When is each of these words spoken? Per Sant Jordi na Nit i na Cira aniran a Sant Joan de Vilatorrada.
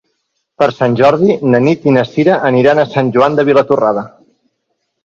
Per 0.61 0.67
Sant 0.77 0.95
Jordi 1.01 1.35
na 1.51 1.61
Nit 1.67 1.85
i 1.91 1.95
na 1.99 2.07
Cira 2.15 2.41
aniran 2.53 2.83
a 2.83 2.89
Sant 2.97 3.17
Joan 3.19 3.39
de 3.43 3.47
Vilatorrada. 3.53 4.11